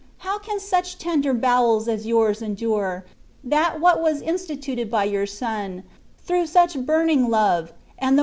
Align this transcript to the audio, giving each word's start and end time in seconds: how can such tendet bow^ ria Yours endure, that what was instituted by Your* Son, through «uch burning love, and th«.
how 0.25 0.39
can 0.39 0.59
such 0.59 0.97
tendet 0.97 1.39
bow^ 1.39 1.85
ria 1.85 1.95
Yours 1.97 2.41
endure, 2.41 3.05
that 3.43 3.79
what 3.79 4.01
was 4.01 4.19
instituted 4.23 4.89
by 4.89 5.03
Your* 5.03 5.27
Son, 5.27 5.83
through 6.17 6.47
«uch 6.55 6.75
burning 6.87 7.29
love, 7.29 7.71
and 7.99 8.17
th«. 8.17 8.19